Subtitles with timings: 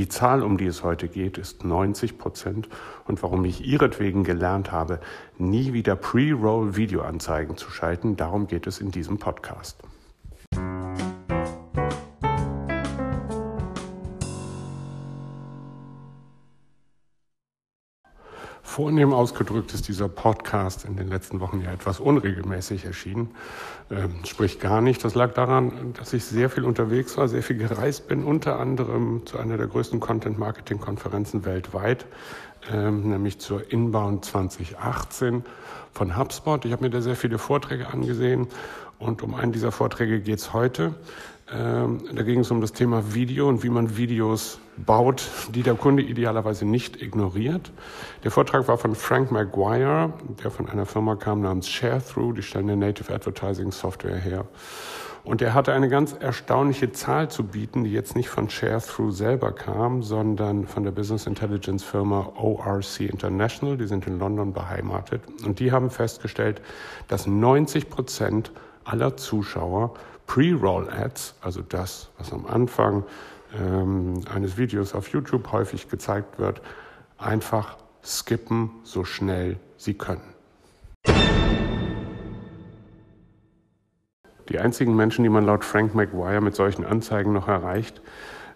[0.00, 2.70] Die Zahl, um die es heute geht, ist 90 Prozent.
[3.06, 4.98] Und warum ich ihretwegen gelernt habe,
[5.36, 9.76] nie wieder Pre-Roll-Videoanzeigen zu schalten, darum geht es in diesem Podcast.
[18.70, 23.30] Vornehm ausgedrückt ist dieser Podcast in den letzten Wochen ja etwas unregelmäßig erschienen.
[23.90, 25.02] Ähm, sprich gar nicht.
[25.02, 29.22] Das lag daran, dass ich sehr viel unterwegs war, sehr viel gereist bin, unter anderem
[29.26, 32.06] zu einer der größten Content-Marketing-Konferenzen weltweit,
[32.72, 35.44] ähm, nämlich zur Inbound 2018
[35.92, 36.64] von HubSpot.
[36.64, 38.46] Ich habe mir da sehr viele Vorträge angesehen
[39.00, 40.94] und um einen dieser Vorträge geht es heute.
[41.52, 45.74] Ähm, da ging es um das Thema Video und wie man Videos baut, die der
[45.74, 47.72] Kunde idealerweise nicht ignoriert.
[48.24, 50.12] Der Vortrag war von Frank Maguire,
[50.42, 54.46] der von einer Firma kam namens ShareThrough, die stellen eine Native Advertising Software her.
[55.22, 59.52] Und er hatte eine ganz erstaunliche Zahl zu bieten, die jetzt nicht von ShareThrough selber
[59.52, 63.76] kam, sondern von der Business Intelligence Firma ORC International.
[63.76, 65.22] Die sind in London beheimatet.
[65.44, 66.62] Und die haben festgestellt,
[67.08, 68.50] dass 90 Prozent
[68.84, 69.94] aller Zuschauer
[70.26, 73.04] Pre-Roll-Ads, also das, was am Anfang
[73.58, 76.62] ähm, eines Videos auf YouTube häufig gezeigt wird,
[77.18, 80.34] einfach skippen, so schnell sie können.
[84.48, 88.02] Die einzigen Menschen, die man laut Frank McGuire mit solchen Anzeigen noch erreicht,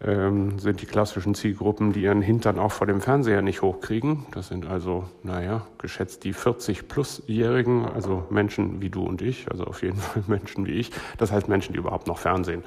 [0.00, 4.26] ähm, sind die klassischen Zielgruppen, die ihren Hintern auch vor dem Fernseher nicht hochkriegen.
[4.32, 9.82] Das sind also, naja, geschätzt die 40-plus-Jährigen, also Menschen wie du und ich, also auf
[9.82, 10.92] jeden Fall Menschen wie ich.
[11.18, 12.62] Das heißt Menschen, die überhaupt noch Fernsehen.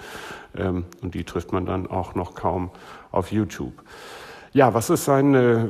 [0.56, 2.70] Ähm, und die trifft man dann auch noch kaum
[3.12, 3.74] auf YouTube.
[4.54, 5.70] Ja, was ist seine,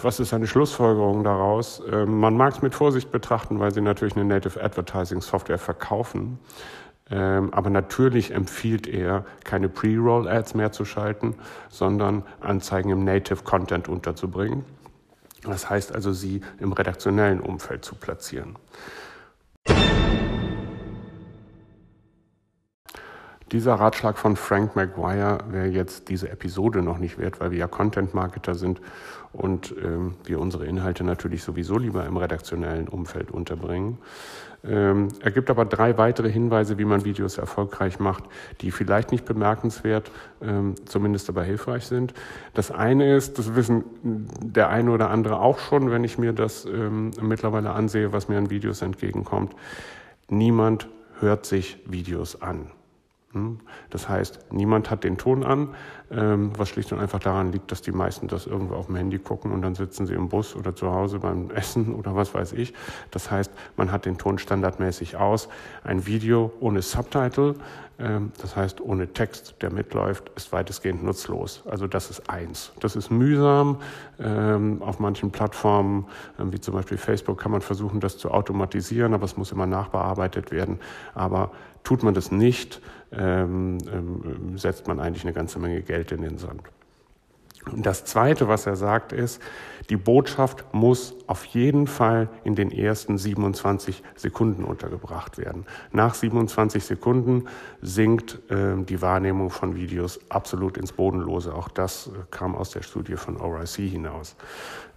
[0.00, 1.82] was ist seine Schlussfolgerung daraus?
[1.92, 6.38] Ähm, man mag es mit Vorsicht betrachten, weil sie natürlich eine Native Advertising Software verkaufen.
[7.12, 11.34] Ähm, aber natürlich empfiehlt er, keine Pre-Roll-Ads mehr zu schalten,
[11.68, 14.64] sondern Anzeigen im Native Content unterzubringen.
[15.42, 18.56] Das heißt also, sie im redaktionellen Umfeld zu platzieren.
[23.52, 27.66] Dieser Ratschlag von Frank Maguire wäre jetzt diese Episode noch nicht wert, weil wir ja
[27.66, 28.80] Content-Marketer sind
[29.34, 33.98] und ähm, wir unsere Inhalte natürlich sowieso lieber im redaktionellen Umfeld unterbringen.
[34.64, 38.24] Ähm, er gibt aber drei weitere Hinweise, wie man Videos erfolgreich macht,
[38.62, 42.14] die vielleicht nicht bemerkenswert, ähm, zumindest aber hilfreich sind.
[42.54, 46.64] Das eine ist, das wissen der eine oder andere auch schon, wenn ich mir das
[46.64, 49.54] ähm, mittlerweile ansehe, was mir an Videos entgegenkommt.
[50.30, 50.88] Niemand
[51.20, 52.70] hört sich Videos an.
[53.32, 53.60] Hm?
[53.88, 55.74] Das heißt, niemand hat den Ton an,
[56.10, 59.18] ähm, was schlicht und einfach daran liegt, dass die meisten das irgendwo auf dem Handy
[59.18, 62.52] gucken und dann sitzen sie im Bus oder zu Hause beim Essen oder was weiß
[62.52, 62.74] ich.
[63.10, 65.48] Das heißt, man hat den Ton standardmäßig aus.
[65.82, 67.54] Ein Video ohne Subtitle,
[67.98, 71.62] ähm, das heißt ohne Text, der mitläuft, ist weitestgehend nutzlos.
[71.66, 72.72] Also das ist eins.
[72.80, 73.78] Das ist mühsam.
[74.18, 76.06] Ähm, auf manchen Plattformen,
[76.38, 80.50] wie zum Beispiel Facebook, kann man versuchen, das zu automatisieren, aber es muss immer nachbearbeitet
[80.50, 80.80] werden.
[81.14, 81.50] Aber
[81.84, 82.80] tut man das nicht,
[83.12, 86.62] ähm, ähm, setzt man eigentlich eine ganze Menge Geld in den Sand.
[87.72, 89.40] Und das Zweite, was er sagt, ist,
[89.90, 95.66] die Botschaft muss auf jeden Fall in den ersten 27 Sekunden untergebracht werden.
[95.90, 97.44] Nach 27 Sekunden
[97.80, 101.54] sinkt äh, die Wahrnehmung von Videos absolut ins Bodenlose.
[101.54, 104.36] Auch das äh, kam aus der Studie von ORC hinaus.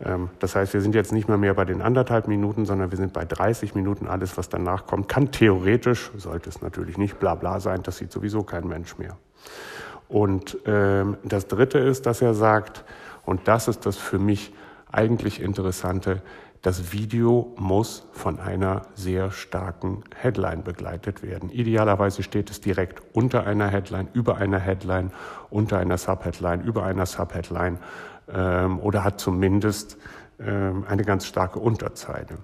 [0.04, 2.98] Ähm, das heißt, wir sind jetzt nicht mehr mehr bei den anderthalb Minuten, sondern wir
[2.98, 4.08] sind bei 30 Minuten.
[4.08, 8.12] Alles, was danach kommt, kann theoretisch, sollte es natürlich nicht bla bla sein, das sieht
[8.12, 9.18] sowieso kein Mensch mehr.
[10.08, 12.84] Und ähm, das Dritte ist, dass er sagt,
[13.26, 14.54] und das ist das für mich
[14.92, 16.22] eigentlich Interessante,
[16.62, 21.52] das Video muss von einer sehr starken Headline begleitet werden.
[21.52, 25.12] Idealerweise steht es direkt unter einer Headline, über einer Headline,
[25.52, 27.78] unter einer Subheadline, über einer Subheadline
[28.34, 29.98] ähm, oder hat zumindest
[30.40, 32.40] ähm, eine ganz starke Unterzeile.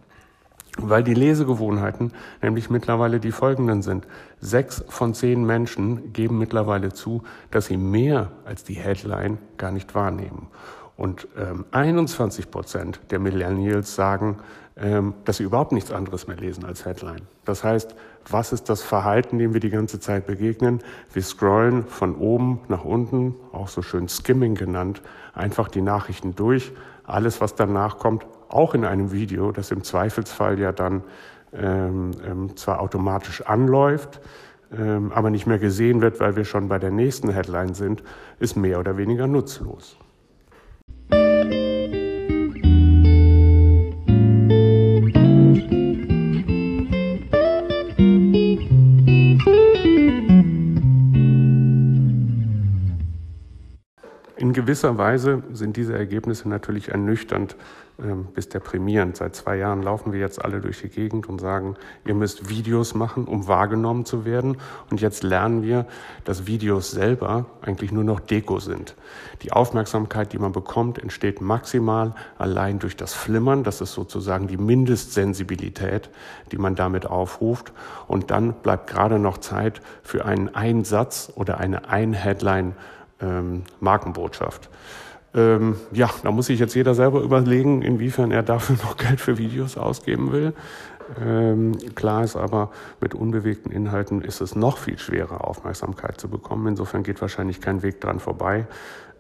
[0.77, 4.07] Weil die Lesegewohnheiten nämlich mittlerweile die folgenden sind.
[4.39, 9.93] Sechs von zehn Menschen geben mittlerweile zu, dass sie mehr als die Headline gar nicht
[9.95, 10.47] wahrnehmen.
[10.95, 14.37] Und ähm, 21 Prozent der Millennials sagen,
[14.77, 17.23] ähm, dass sie überhaupt nichts anderes mehr lesen als Headline.
[17.43, 17.95] Das heißt,
[18.29, 20.79] was ist das Verhalten, dem wir die ganze Zeit begegnen?
[21.11, 25.01] Wir scrollen von oben nach unten, auch so schön Skimming genannt,
[25.33, 26.71] einfach die Nachrichten durch.
[27.11, 31.03] Alles, was danach kommt, auch in einem Video, das im Zweifelsfall ja dann
[31.53, 34.21] ähm, ähm, zwar automatisch anläuft,
[34.77, 38.03] ähm, aber nicht mehr gesehen wird, weil wir schon bei der nächsten Headline sind,
[38.39, 39.97] ist mehr oder weniger nutzlos.
[54.61, 57.55] Gewisser Weise sind diese Ergebnisse natürlich ernüchternd
[58.01, 59.17] ähm, bis deprimierend.
[59.17, 61.75] Seit zwei Jahren laufen wir jetzt alle durch die Gegend und sagen,
[62.05, 64.57] ihr müsst Videos machen, um wahrgenommen zu werden.
[64.89, 65.85] Und jetzt lernen wir,
[66.23, 68.95] dass Videos selber eigentlich nur noch Deko sind.
[69.41, 73.63] Die Aufmerksamkeit, die man bekommt, entsteht maximal allein durch das Flimmern.
[73.63, 76.09] Das ist sozusagen die Mindestsensibilität,
[76.51, 77.73] die man damit aufruft.
[78.07, 82.75] Und dann bleibt gerade noch Zeit für einen Einsatz oder eine Ein-Headline
[83.21, 84.69] ähm, Markenbotschaft.
[85.33, 89.37] Ähm, ja, da muss sich jetzt jeder selber überlegen, inwiefern er dafür noch Geld für
[89.37, 90.53] Videos ausgeben will.
[91.19, 92.71] Ähm, klar ist aber,
[93.01, 96.67] mit unbewegten Inhalten ist es noch viel schwerer, Aufmerksamkeit zu bekommen.
[96.67, 98.65] Insofern geht wahrscheinlich kein Weg dran vorbei.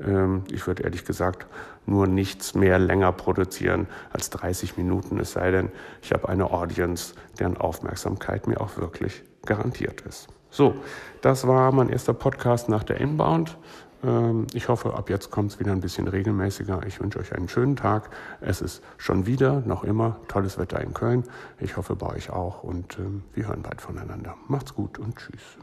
[0.05, 1.47] Ähm, ich würde ehrlich gesagt
[1.85, 5.69] nur nichts mehr länger produzieren als 30 Minuten, es sei denn,
[6.01, 10.27] ich habe eine Audience, deren Aufmerksamkeit mir auch wirklich garantiert ist.
[10.49, 10.75] So,
[11.21, 13.57] das war mein erster Podcast nach der Inbound.
[14.03, 16.81] Ähm, ich hoffe, ab jetzt kommt es wieder ein bisschen regelmäßiger.
[16.87, 18.09] Ich wünsche euch einen schönen Tag.
[18.39, 21.23] Es ist schon wieder, noch immer, tolles Wetter in Köln.
[21.59, 24.35] Ich hoffe bei euch auch und ähm, wir hören bald voneinander.
[24.47, 25.57] Macht's gut und tschüss.